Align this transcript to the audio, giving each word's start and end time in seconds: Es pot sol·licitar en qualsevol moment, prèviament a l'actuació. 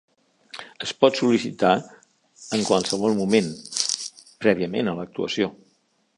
Es 0.85 0.93
pot 1.03 1.19
sol·licitar 1.19 1.73
en 2.57 2.65
qualsevol 2.71 3.15
moment, 3.21 3.53
prèviament 4.47 4.93
a 4.95 4.99
l'actuació. 5.03 5.55